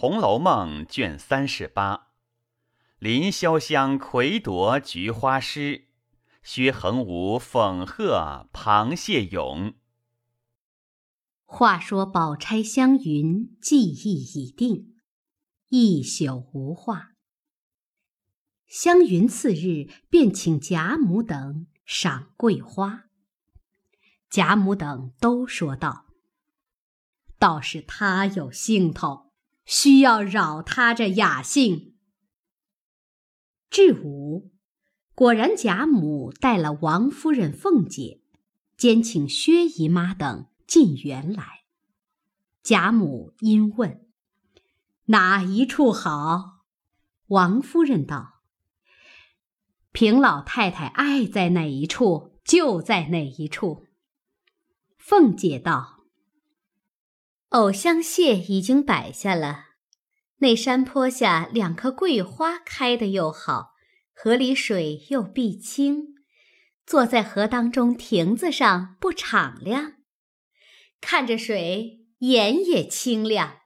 [0.00, 2.12] 红楼梦》卷三十八。
[2.98, 5.88] 林潇湘魁夺菊花诗，
[6.42, 9.74] 薛恒吴讽贺螃蟹咏。
[11.44, 14.94] 话说宝钗、湘云计议已定，
[15.68, 17.10] 一宿无话。
[18.66, 23.04] 湘云次日便请贾母等赏桂花。
[24.30, 26.06] 贾母等都说道
[27.38, 29.29] ：“倒是他有兴头，
[29.70, 31.94] 需要扰他这雅兴。”
[33.70, 34.50] 至午，
[35.14, 38.20] 果然贾母带了王夫人、凤姐，
[38.76, 41.60] 兼请薛姨妈等进园来。
[42.64, 44.08] 贾母因问
[45.06, 46.64] ：“哪一处好？”
[47.28, 48.40] 王夫人道
[49.92, 53.86] ：“平老太太爱在哪一处，就在哪一处。”
[54.98, 55.99] 凤姐道
[57.50, 59.66] ：“藕香榭已经摆下了。”
[60.42, 63.74] 那山坡下两棵桂花开得又好，
[64.14, 66.14] 河里水又碧清，
[66.86, 69.96] 坐在河当中亭子上不敞亮，
[71.00, 73.58] 看着水眼也清亮。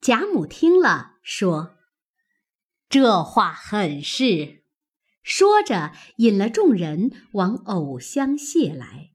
[0.00, 1.76] 贾母听了说
[2.90, 4.64] ：“这话很是。”
[5.22, 9.12] 说着引了众人往藕香榭来。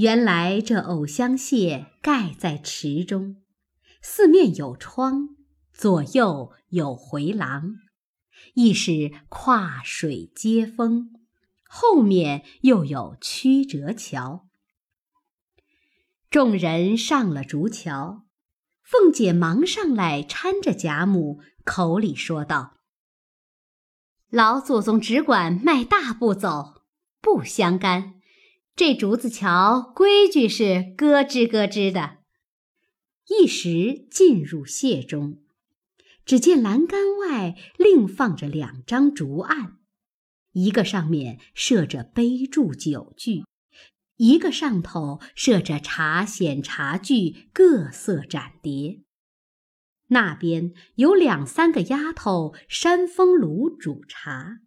[0.00, 3.36] 原来这藕香榭盖在池中。
[4.00, 5.36] 四面有窗，
[5.74, 7.74] 左右有回廊，
[8.54, 11.10] 亦是跨水接风。
[11.68, 14.48] 后面又有曲折桥。
[16.30, 18.24] 众人上了竹桥，
[18.82, 22.78] 凤姐忙上来搀着贾母，口里说道
[24.32, 26.84] ：“老祖宗只管迈大步走，
[27.20, 28.14] 不相干。
[28.74, 32.18] 这竹子桥规矩是咯吱咯吱的。”
[33.28, 35.38] 一时进入榭中，
[36.24, 39.78] 只见栏杆外另放着两张竹案，
[40.52, 43.44] 一个上面设着杯箸酒具，
[44.16, 49.02] 一个上头设着茶筅茶具各色盏碟。
[50.08, 54.58] 那边有两三个丫头扇风炉煮茶，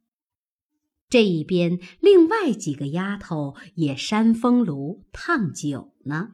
[1.13, 6.31] 这一边另外几个丫头也扇风炉烫酒呢。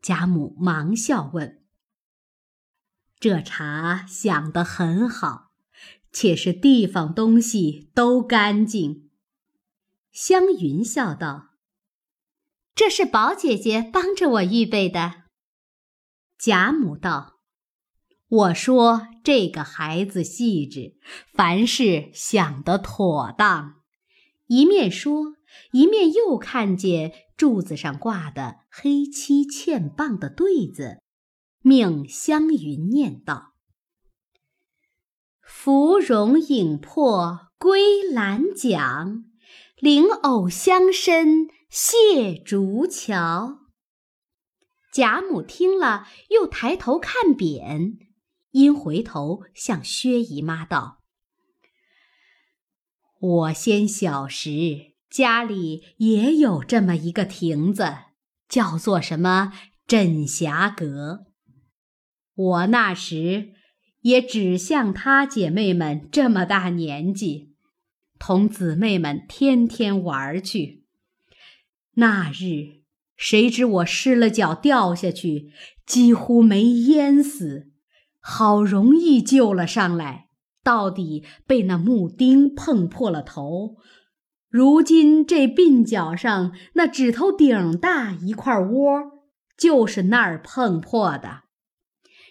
[0.00, 1.62] 贾母忙笑问
[3.20, 5.50] ：“这茶想得很好，
[6.10, 9.10] 且是地方东西都干净。”
[10.10, 11.50] 湘云笑道
[12.74, 15.24] ：“这是宝姐姐帮着我预备的。”
[16.40, 17.42] 贾母道
[18.28, 20.96] ：“我说这个孩子细致，
[21.32, 23.76] 凡事想得妥当。”
[24.48, 25.34] 一面说，
[25.72, 27.12] 一面又看见。
[27.34, 31.02] 柱子上挂的黑漆嵌棒的对子，
[31.60, 33.54] 命湘云念道
[35.42, 39.24] ：“芙蓉影破归兰桨，
[39.76, 43.58] 菱藕香深谢竹桥。”
[44.94, 47.96] 贾母听了，又抬头看匾，
[48.52, 51.02] 因回头向薛姨妈道
[53.20, 57.96] ：“我先小时。”家里也有这么一个亭子，
[58.48, 59.52] 叫做什么
[59.86, 61.26] 枕霞阁。
[62.34, 63.52] 我那时
[64.00, 67.52] 也只像她姐妹们这么大年纪，
[68.18, 70.86] 同姊妹们天天玩去。
[71.96, 72.80] 那日
[73.14, 75.52] 谁知我失了脚掉下去，
[75.84, 77.70] 几乎没淹死，
[78.22, 80.28] 好容易救了上来，
[80.62, 83.76] 到底被那木钉碰破了头。
[84.48, 89.02] 如今这鬓角上那指头顶大一块窝，
[89.58, 91.42] 就是那儿碰破的。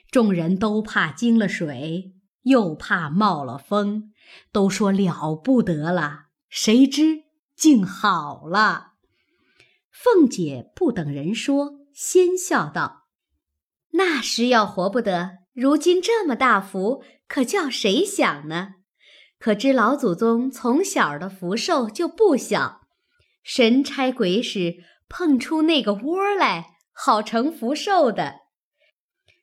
[0.09, 2.13] 众人都怕惊了水，
[2.43, 4.11] 又怕冒了风，
[4.51, 6.27] 都说了不得了。
[6.47, 7.23] 谁知
[7.55, 8.93] 竟好了。
[9.91, 13.07] 凤姐不等人说，先笑道
[13.93, 18.69] ：“那时要活不得，如今这么大福，可叫谁享呢？”
[19.37, 22.81] 可知老祖宗从小的福寿就不小，
[23.43, 24.77] 神差鬼使
[25.07, 28.37] 碰出那个窝来，好成福寿的。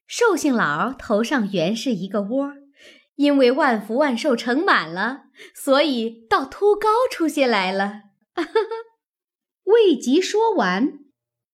[0.08, 2.52] 寿星老头上原是一个窝，
[3.14, 8.02] 因为万福万寿盛满了，所以倒凸高出些来了。
[9.64, 11.00] 未及说完，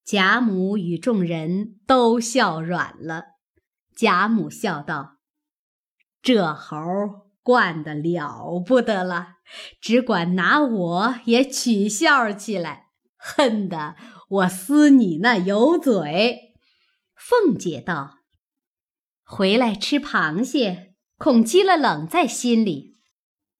[0.05, 3.34] 贾母与众人都笑软了。
[3.97, 5.19] 贾母笑道
[6.23, 6.81] ：“这猴。”
[7.45, 9.35] 惯得了不得了，
[9.79, 12.87] 只管拿我也取笑起来，
[13.19, 13.97] 恨得
[14.31, 16.55] 我撕你那油嘴。
[17.15, 18.21] 凤姐道
[19.23, 22.97] ：“回来吃螃蟹，恐积了冷在心里。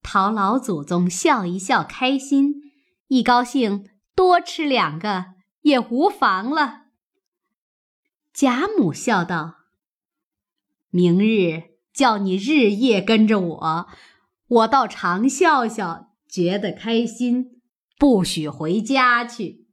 [0.03, 2.55] 陶老祖宗笑一笑开心，
[3.09, 5.27] 一高兴多吃两个
[5.61, 6.85] 也无妨了。”
[8.33, 9.57] 贾母笑道
[10.95, 13.87] ：“明日叫你日夜跟着我，
[14.47, 17.61] 我倒常笑笑，觉得开心，
[17.99, 19.67] 不许回家去。”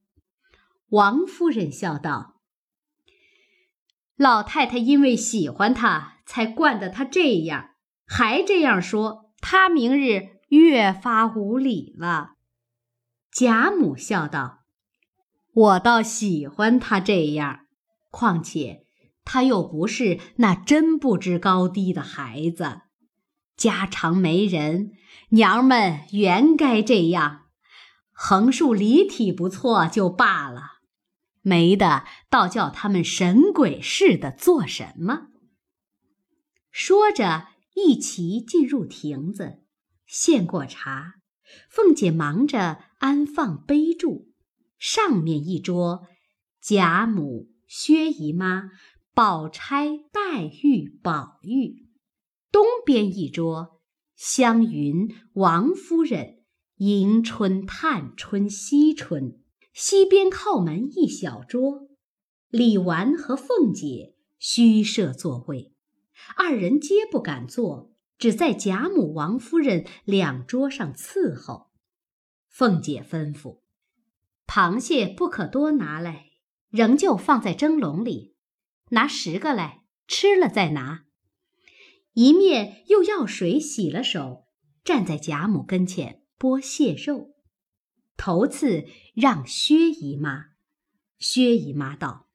[0.89, 2.41] 王夫人笑道。
[4.15, 7.75] 老太太因为喜欢他，才惯得他这样，
[8.07, 12.31] 还这样说，他明日越发无礼了。
[13.31, 14.61] 贾母笑道
[15.53, 17.67] ：“我倒喜欢他这样，
[18.09, 18.80] 况且
[19.33, 22.81] 他又不是那真不知高低的孩子，
[23.55, 24.91] 家常没人，
[25.29, 27.43] 娘们原该这样，
[28.11, 30.63] 横竖离体不错就罢了。”
[31.43, 35.27] 没的，倒叫他们神鬼似的做什么？
[36.69, 39.61] 说着，一齐进入亭子，
[40.05, 41.13] 献过茶。
[41.69, 44.25] 凤姐忙着安放杯箸，
[44.77, 46.05] 上面一桌，
[46.61, 48.69] 贾母、薛姨妈、
[49.13, 51.85] 宝钗、黛玉、宝玉；
[52.49, 53.81] 东边一桌，
[54.15, 56.43] 湘云、王夫人、
[56.77, 59.37] 迎春、探春、惜春。
[59.73, 61.89] 西边靠门一小桌，
[62.49, 65.73] 李纨和凤姐虚设座位，
[66.37, 71.67] 二人皆不敢坐，只在贾母、王夫人两桌上伺候。
[72.47, 73.59] 凤姐吩咐
[74.47, 76.31] ：“螃蟹不可多拿来，
[76.69, 78.35] 仍旧放在蒸笼里，
[78.91, 81.05] 拿十个来，吃了再拿。”
[82.13, 84.47] 一面又要水洗了手，
[84.83, 87.35] 站在贾母跟前剥蟹肉。
[88.17, 88.85] 头次
[89.15, 90.51] 让薛姨妈，
[91.17, 92.29] 薛姨妈道：“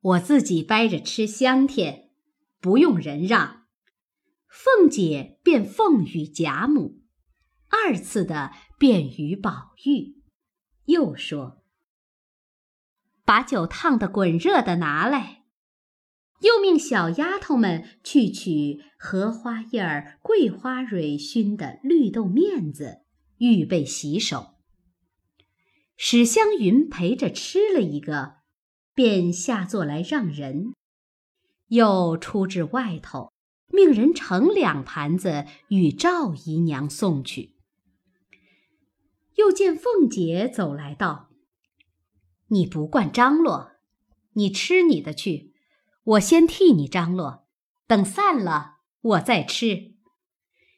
[0.00, 2.10] 我自己掰着吃香甜，
[2.60, 3.66] 不用人让。”
[4.48, 7.02] 凤姐便奉与贾母，
[7.68, 10.22] 二次的便与宝玉，
[10.86, 11.59] 又说
[13.30, 15.44] ：“把酒烫的滚热的拿来。”
[16.42, 23.02] 又命小丫头们去取荷花叶儿、桂花蕊熏的绿豆面子。
[23.38, 24.56] 预备洗手，
[25.96, 28.38] 史湘云陪着吃了一个，
[28.94, 30.74] 便下座来让人，
[31.68, 33.32] 又出至外头，
[33.68, 37.54] 命人盛两盘子与赵姨娘送去。
[39.36, 41.29] 又见凤姐走来道
[42.50, 43.72] ：“你不惯张罗，
[44.34, 45.54] 你吃你的去，
[46.04, 47.48] 我先替你张罗，
[47.86, 49.94] 等散了我再吃。”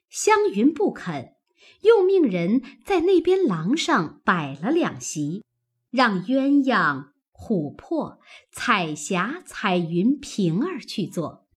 [0.09, 1.33] 湘云不肯。
[1.81, 5.43] 又命人在那边廊上摆了两席，
[5.89, 8.19] 让鸳鸯、琥珀、
[8.51, 11.47] 彩霞、彩云、平儿去坐。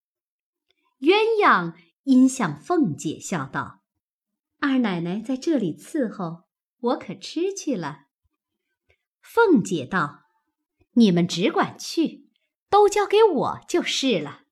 [1.00, 1.74] 鸳鸯
[2.04, 3.82] 因向凤姐笑道
[4.58, 6.44] ：“二奶奶在这里伺候，
[6.80, 8.05] 我可吃去了。”
[9.28, 10.22] 凤姐道
[10.94, 12.28] ：“你们只管去，
[12.70, 14.44] 都交给我就是了。”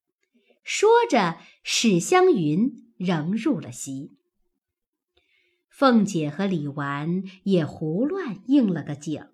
[0.64, 4.16] 说着，史湘云仍入了席。
[5.68, 9.24] 凤姐和李纨也胡乱应了个景，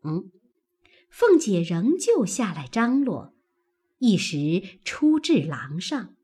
[1.10, 3.34] 凤姐仍旧下来张罗，
[3.98, 6.14] 一时出至廊上，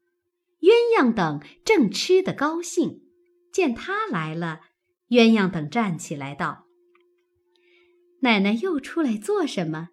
[0.60, 3.02] 鸳鸯等正吃得高兴，
[3.50, 4.60] 见她来了，
[5.08, 6.65] 鸳鸯等站起来道
[8.26, 9.90] ：“奶奶又出来做什么？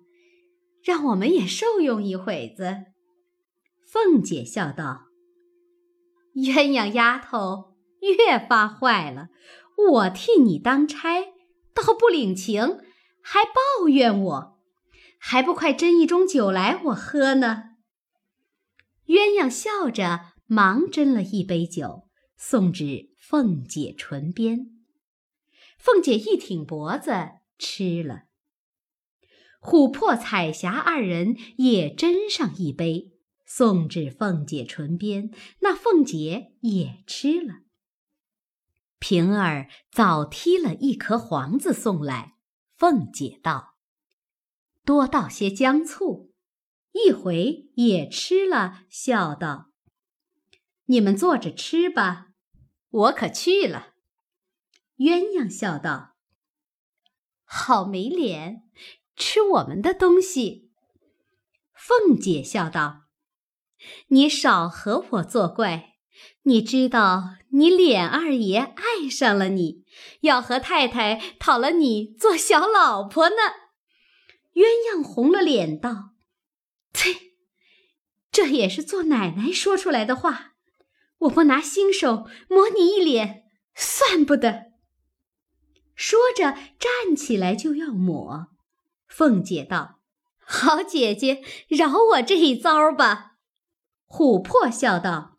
[0.84, 2.86] 让我们也受用一会子。”
[3.86, 5.10] 凤姐笑道
[6.34, 9.30] ：“鸳鸯丫头越发坏了。”
[9.76, 11.34] 我替你当差，
[11.74, 12.80] 倒不领情，
[13.22, 14.60] 还抱怨我，
[15.18, 17.64] 还不快斟一盅酒来我喝呢？
[19.08, 24.70] 鸳鸯笑着，忙斟了一杯酒，送至凤姐唇边。
[25.80, 27.12] 凤姐一挺脖子
[27.64, 28.24] 吃了。
[29.62, 33.14] 琥珀、彩霞二人也斟上一杯，
[33.46, 37.62] 送至凤姐唇边，那凤姐也吃了。
[39.00, 42.36] 平儿早剔了一颗黄子送来，
[42.76, 43.78] 凤姐道
[44.84, 46.34] ：“多倒些姜醋。”
[46.92, 49.72] 一回也吃了，笑道
[50.86, 52.28] ：“你们坐着吃吧，
[52.90, 53.94] 我可去了。”
[54.98, 56.13] 鸳鸯笑道
[57.54, 58.64] ：“好没脸，
[59.16, 60.72] 吃我们的东西。”
[61.78, 63.04] 凤姐笑道
[64.10, 65.92] ：“你少和我作怪。”
[66.44, 69.84] 你知道，你脸二爷爱上了你，
[70.22, 73.36] 要和太太讨了你做小老婆呢。
[74.54, 76.12] 鸳鸯红了脸道
[76.94, 77.16] ：“啐，
[78.32, 80.54] 这也是做奶奶说出来的话，
[81.20, 84.73] 我不拿新手抹你一脸，算不得。
[85.96, 88.48] 说着，站起来就要抹。
[89.08, 90.00] 凤姐道
[90.40, 93.34] ：“好姐姐，饶我这一遭吧。”
[94.10, 95.38] 琥珀笑道：“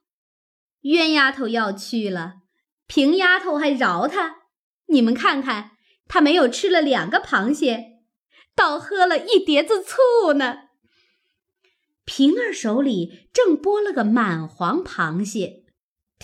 [0.82, 2.37] 冤丫头要去了，
[2.87, 4.37] 平丫头还饶她？
[4.87, 5.73] 你们看看，
[6.06, 8.02] 她没有吃了两个螃蟹，
[8.54, 10.68] 倒喝了一碟子醋呢。”
[12.06, 15.63] 平儿手里正剥了个满黄螃蟹，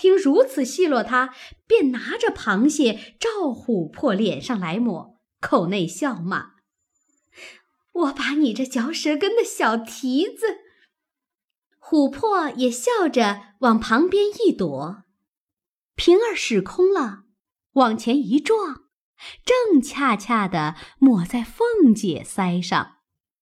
[0.01, 1.31] 听如此奚落他，
[1.67, 6.53] 便拿着螃蟹照琥珀脸上来抹，口内笑骂
[7.93, 10.57] ：“我把你这嚼舌根的小蹄子！”
[11.79, 15.03] 琥珀也笑着往旁边一躲，
[15.93, 17.25] 平儿使空了，
[17.73, 18.85] 往前一撞，
[19.45, 22.95] 正恰恰的抹在凤姐腮上。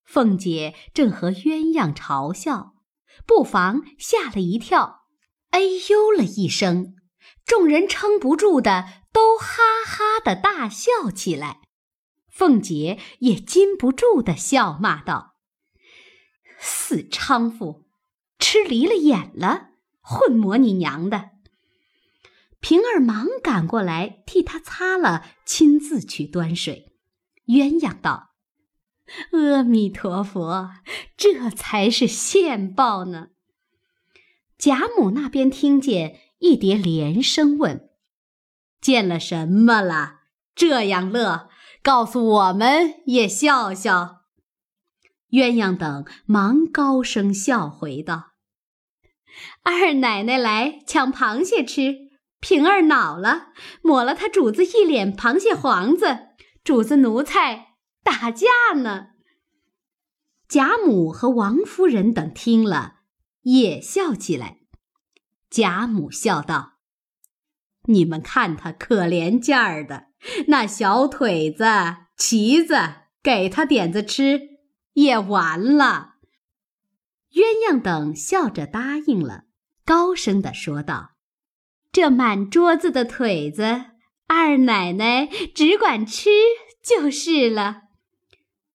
[0.04, 2.74] 凤姐正和鸳鸯嘲笑，
[3.26, 4.99] 不妨吓了一跳，
[5.52, 6.96] 哎呦了一声，
[7.46, 11.62] 众人撑不住的都哈哈的大笑起来。
[12.28, 15.36] 凤姐也禁不住的笑骂道
[16.60, 17.88] ：“死娼妇，
[18.38, 21.32] 吃离了眼了，混魔你娘的！”
[22.62, 26.94] 平儿忙赶过来替她擦了，亲自去端水。
[27.48, 28.36] 鸳鸯道。
[29.32, 30.70] 阿弥陀佛，
[31.18, 33.30] 这才是现报呢。
[34.60, 37.90] 贾母那边听见一叠连声问
[38.82, 40.20] ：“见了什么了？
[40.54, 41.50] 这样乐，
[41.82, 44.26] 告诉我们也笑笑。”
[45.32, 48.34] 鸳鸯等忙高声笑回道
[49.64, 51.96] ：“二奶奶来抢螃蟹吃，
[52.42, 56.28] 平儿恼了，抹了他主子一脸螃蟹黄子，
[56.64, 57.70] 主子奴才。”
[58.04, 58.48] 打架
[58.78, 59.10] 呢！
[60.48, 62.99] 贾母和王夫人等听了，
[63.42, 64.58] 也笑起来。
[65.50, 66.74] 贾母笑道
[67.90, 70.08] ：“你们看他可怜劲儿的，
[70.48, 71.66] 那小腿子、
[72.16, 72.76] 旗子，
[73.24, 74.42] 给他点子吃
[74.94, 76.16] 也完了。”
[77.34, 79.46] 鸳鸯等笑着答应了，
[79.86, 81.12] 高声的说道
[81.92, 83.86] ：“这满桌子的腿子，
[84.28, 86.30] 二奶奶只管吃
[86.84, 87.84] 就是了。”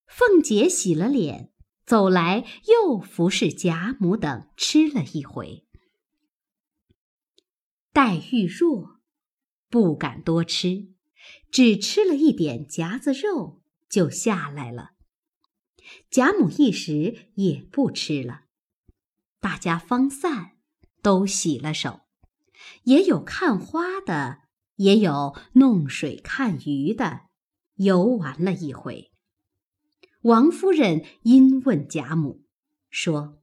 [0.07, 1.51] 凤姐洗了脸，
[1.87, 5.67] 走来又服侍贾母等吃了一回。
[7.93, 9.01] 黛玉弱，
[9.69, 10.95] 不敢多吃，
[11.51, 14.93] 只吃了一点夹子肉就下来了。
[16.11, 18.45] 贾母一时也不吃了。
[19.39, 20.57] 大家方散，
[21.03, 22.01] 都洗了手，
[22.85, 24.41] 也有看花的，
[24.77, 27.27] 也有弄水看鱼的，
[27.75, 29.13] 游玩了一回。
[30.25, 32.41] 王夫人因问贾母，
[32.89, 33.43] 说：“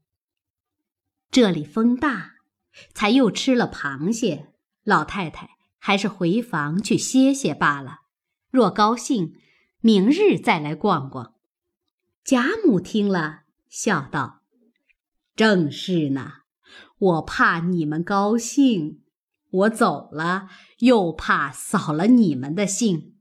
[1.30, 2.38] 这里风大，
[2.92, 4.52] 才又吃了螃蟹，
[4.84, 8.00] 老太太还是回房去歇歇罢了。
[8.50, 9.36] 若高兴，
[9.82, 11.36] 明日再来逛逛。”
[12.26, 14.42] 贾母听了，笑道
[15.38, 16.32] ：“正是呢，
[16.98, 19.04] 我怕你们高兴，
[19.52, 23.18] 我走了又怕扫了你们的兴。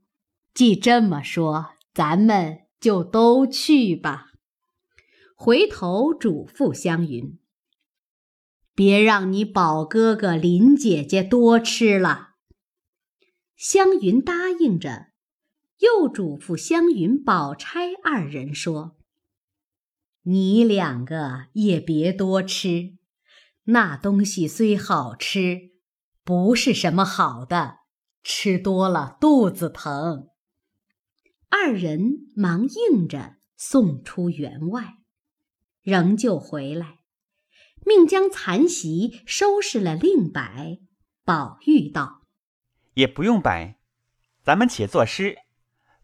[0.51, 4.31] 既这么说，咱们。”就都去吧。
[5.35, 7.39] 回头嘱咐湘云
[8.75, 12.31] ：“别让你宝哥哥、林姐姐多吃了。”
[13.55, 15.09] 湘云答应着，
[15.77, 18.97] 又嘱咐湘云、宝钗二人说
[20.23, 22.97] ：“你两个也别多吃，
[23.65, 25.71] 那东西虽好吃，
[26.23, 27.77] 不是什么好的，
[28.23, 30.29] 吃多了肚子疼。”
[31.51, 34.99] 二人忙应着，送出园外，
[35.81, 37.01] 仍旧回来，
[37.85, 40.79] 命将残席收拾了，另摆。
[41.25, 42.21] 宝玉道
[42.95, 43.79] ：“也不用摆，
[44.41, 45.39] 咱们且作诗，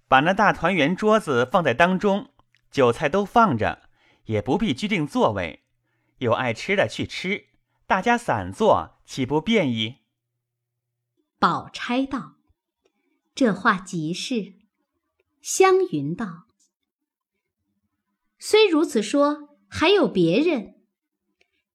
[0.10, 2.30] 把那大团圆桌子放在当中，
[2.70, 3.90] 酒菜都放着，
[4.26, 5.64] 也不必拘定座位，
[6.18, 7.48] 有爱吃的去吃，
[7.88, 10.00] 大家散坐，岂不便宜？”
[11.40, 12.36] 宝钗道
[13.34, 14.57] ：“这话极是。”
[15.50, 16.46] 湘云道
[18.38, 20.76] ：“虽如此说，还有别人。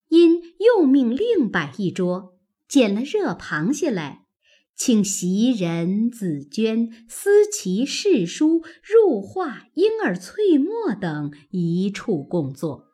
[0.09, 2.39] 因又命另摆一桌，
[2.69, 4.27] 捡了热螃蟹来，
[4.75, 12.93] 请袭人、紫鹃、思琪、世书、入画、婴儿、翠墨等一处共坐。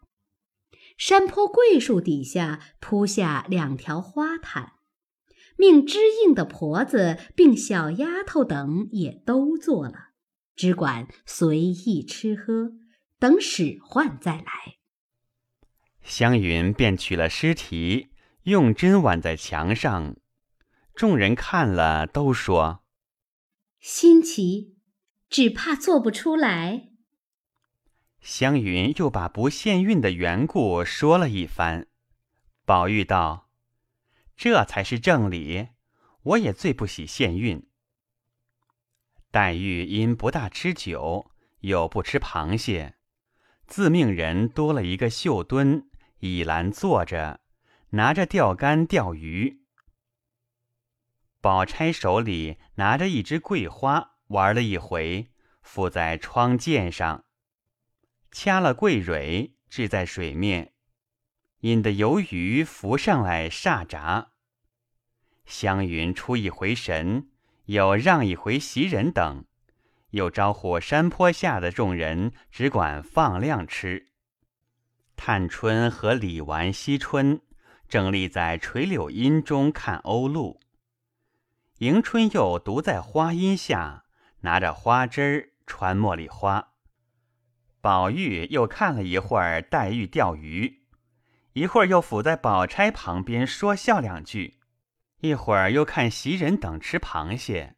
[0.97, 4.75] 山坡桂树底下铺下两条花毯，
[5.56, 10.04] 命知应的婆子并小丫头等也都坐了。”
[10.58, 12.72] 只管随意吃喝，
[13.20, 14.78] 等使唤再来。
[16.02, 18.08] 湘云便取了尸题，
[18.42, 20.16] 用针挽在墙上。
[20.96, 22.82] 众人看了，都说
[23.78, 24.76] ：“新奇，
[25.30, 26.88] 只怕做不出来。”
[28.20, 31.86] 湘云又把不限孕的缘故说了一番。
[32.64, 33.48] 宝玉道
[34.36, 35.68] ：“这才是正理，
[36.22, 37.64] 我也最不喜限孕。”
[39.30, 41.30] 黛玉因不大吃酒，
[41.61, 42.94] 又不吃螃蟹，
[43.66, 47.40] 自命人多了一个绣墩，倚栏坐着，
[47.90, 49.61] 拿着钓竿钓鱼。
[51.42, 55.30] 宝钗手里拿着一只桂花，玩了一回，
[55.61, 57.26] 附在窗涧上，
[58.32, 60.73] 掐了桂蕊，置在水面，
[61.61, 64.32] 引得游鱼浮上来煞闸。
[65.44, 67.28] 湘云出一回神。
[67.68, 69.44] 又让一回袭人等，
[70.10, 74.06] 又招呼山坡下的众人，只管放量吃。
[75.16, 77.42] 探春和李纨、惜春
[77.87, 80.58] 正立在垂柳荫中看鸥鹭，
[81.80, 84.04] 迎春又独在花荫下
[84.40, 86.70] 拿着花枝儿穿茉莉花。
[87.82, 90.84] 宝玉又看了一会儿黛玉钓鱼，
[91.52, 94.57] 一会儿又伏在宝钗旁边说笑两句。
[95.20, 97.75] 一会儿又看袭人等吃螃蟹，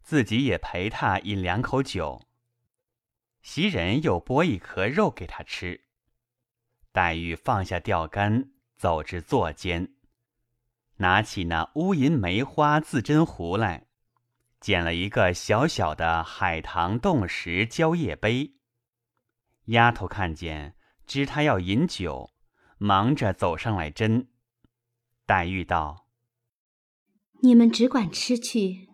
[0.00, 2.22] 自己也陪他饮两口酒。
[3.42, 5.82] 袭人又剥一壳肉给他吃。
[6.92, 9.94] 黛玉放下钓竿，走至座间，
[10.98, 13.88] 拿起那乌银梅花自斟壶来，
[14.60, 18.54] 捡了一个小小的海棠冻石蕉叶杯。
[19.64, 22.30] 丫头看见，知他要饮酒，
[22.78, 24.28] 忙着走上来斟。
[25.26, 26.03] 黛玉道。
[27.44, 28.88] 你们只管吃去，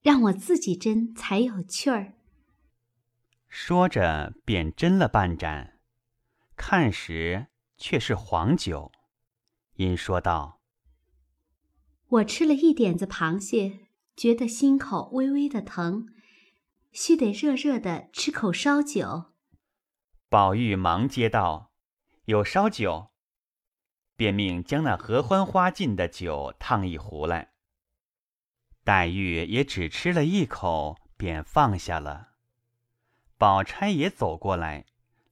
[0.00, 2.14] 让我自己斟才有趣儿。
[3.48, 5.78] 说着，便斟了半盏，
[6.56, 8.90] 看时却是黄酒。
[9.74, 10.60] 因说道
[12.10, 16.08] ：“我吃了一点子螃蟹，觉得心口微微的疼，
[16.90, 19.26] 须得热热的吃口烧酒。”
[20.28, 21.70] 宝玉忙接道
[22.26, 23.12] ：“有烧酒。”
[24.16, 27.51] 便命将那合欢花浸的酒烫一壶来。
[28.84, 32.30] 黛玉也只吃了一口，便放下了。
[33.38, 34.86] 宝钗也走过来，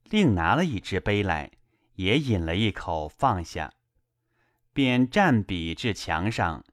[0.05, 1.51] 另拿了一只杯来，
[1.95, 3.73] 也饮了一口，放下，
[4.73, 6.65] 便蘸笔至墙上，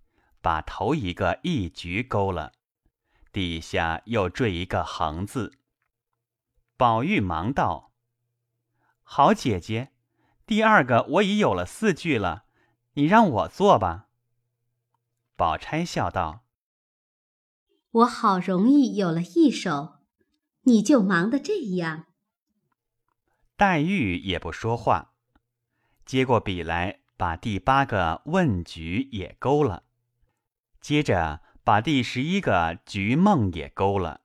[0.41, 2.53] 把头一个一局勾了，
[3.31, 5.57] 底下又缀一个横字。
[6.75, 7.91] 宝玉忙道
[9.01, 9.93] ：“好姐姐，
[10.45, 12.45] 第二个我已有了四句了，
[12.93, 14.09] 你让我做吧。”
[15.35, 16.43] 宝钗笑道。
[17.91, 19.99] 我好容易有了一手，
[20.63, 22.05] 你就忙得这样。
[23.55, 25.13] 黛玉也不说话，
[26.05, 29.83] 接过笔来，把第八个问局也勾了，
[30.79, 34.21] 接着把第十一个菊梦也勾了，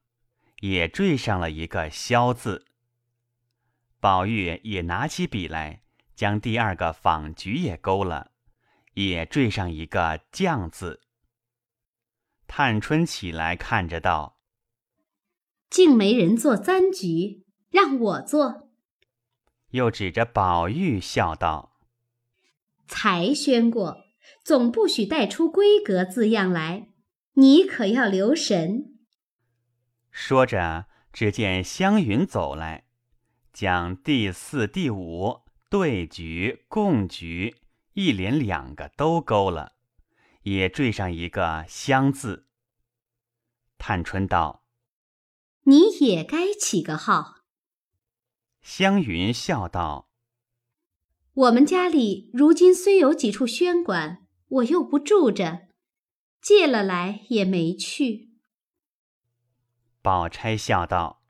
[0.60, 2.66] 也缀上了一个萧字。
[4.00, 5.82] 宝玉也拿起笔来，
[6.14, 8.32] 将第二个访菊也勾了，
[8.94, 11.00] 也缀上一个降字。
[12.54, 14.36] 探春起来看着道
[15.70, 18.68] ：“竟没人做簪局，让我做。”
[19.72, 21.80] 又指着宝玉笑道
[22.86, 24.04] ：“才宣过，
[24.44, 26.90] 总不许带出闺阁字样来，
[27.36, 28.98] 你可要留神。”
[30.12, 32.84] 说着，只见湘云走来，
[33.54, 37.56] 将第四、第五对局、共局
[37.94, 39.72] 一连两个都勾了。
[40.42, 42.46] 也缀上一个“香”字。
[43.78, 44.64] 探春道
[45.64, 47.38] ：“你也该起个号。”
[48.62, 50.08] 湘云笑道
[51.34, 55.68] ：“我们家里如今虽有几处轩馆，我又不住着，
[56.40, 58.30] 借了来也没去。”
[60.00, 61.24] 宝钗笑道：“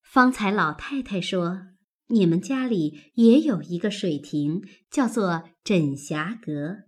[0.00, 1.68] 方才老太太说，
[2.06, 6.84] 你们家里也有一个水亭，叫做枕霞阁。”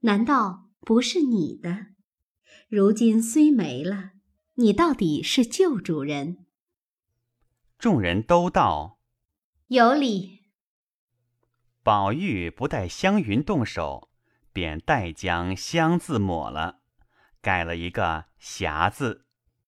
[0.00, 1.86] 难道不是你的？
[2.68, 4.12] 如今虽没了，
[4.54, 6.46] 你到底是旧主人。
[7.78, 8.98] 众人都道
[9.66, 10.44] 有理。
[11.82, 14.10] 宝玉不待湘云动手，
[14.52, 16.80] 便代将“香”字抹了，
[17.40, 19.25] 改了一个“霞”字。